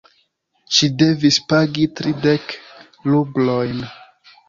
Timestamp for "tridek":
2.01-2.59